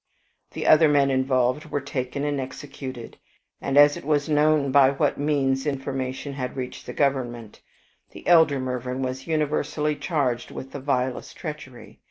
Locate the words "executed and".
2.41-3.77